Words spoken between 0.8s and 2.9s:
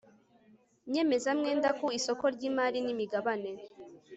nyemezamwenda ku isoko ry imari n